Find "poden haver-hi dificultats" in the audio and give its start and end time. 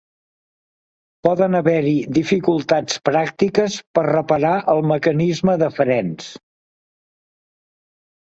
1.27-2.95